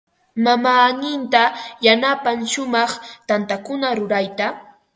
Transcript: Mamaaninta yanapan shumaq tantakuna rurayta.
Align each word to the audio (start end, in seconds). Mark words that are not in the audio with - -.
Mamaaninta 0.43 1.41
yanapan 1.85 2.39
shumaq 2.53 2.91
tantakuna 3.27 3.87
rurayta. 3.97 4.45